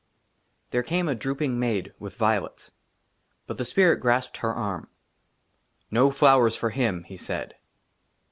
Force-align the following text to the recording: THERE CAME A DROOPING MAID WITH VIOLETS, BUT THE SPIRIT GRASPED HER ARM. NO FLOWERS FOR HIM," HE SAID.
THERE 0.71 0.81
CAME 0.81 1.07
A 1.07 1.13
DROOPING 1.13 1.59
MAID 1.59 1.93
WITH 1.99 2.15
VIOLETS, 2.17 2.71
BUT 3.45 3.57
THE 3.57 3.63
SPIRIT 3.65 3.97
GRASPED 3.99 4.37
HER 4.37 4.51
ARM. 4.51 4.87
NO 5.91 6.09
FLOWERS 6.09 6.55
FOR 6.55 6.71
HIM," 6.71 7.03
HE 7.03 7.17
SAID. 7.17 7.55